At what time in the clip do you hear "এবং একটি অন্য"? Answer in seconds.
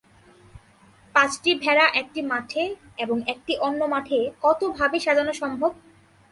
2.97-3.81